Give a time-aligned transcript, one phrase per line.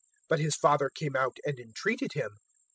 [0.29, 2.39] But his father came out and entreated him.